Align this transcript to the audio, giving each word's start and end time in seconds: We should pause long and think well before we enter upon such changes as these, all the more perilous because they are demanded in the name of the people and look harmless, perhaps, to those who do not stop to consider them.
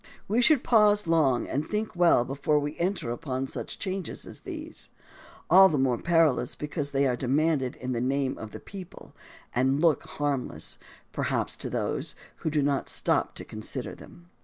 We 0.27 0.41
should 0.41 0.63
pause 0.63 1.05
long 1.05 1.45
and 1.47 1.63
think 1.63 1.95
well 1.95 2.25
before 2.25 2.57
we 2.57 2.75
enter 2.79 3.11
upon 3.11 3.45
such 3.45 3.77
changes 3.77 4.25
as 4.25 4.39
these, 4.39 4.89
all 5.47 5.69
the 5.69 5.77
more 5.77 5.99
perilous 5.99 6.55
because 6.55 6.89
they 6.89 7.05
are 7.05 7.15
demanded 7.15 7.75
in 7.75 7.91
the 7.91 8.01
name 8.01 8.35
of 8.39 8.49
the 8.49 8.59
people 8.59 9.13
and 9.53 9.79
look 9.79 10.01
harmless, 10.01 10.79
perhaps, 11.11 11.55
to 11.57 11.69
those 11.69 12.15
who 12.37 12.49
do 12.49 12.63
not 12.63 12.89
stop 12.89 13.35
to 13.35 13.45
consider 13.45 13.93
them. 13.93 14.31